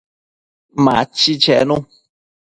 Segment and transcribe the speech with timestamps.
[0.83, 1.75] Machi chenu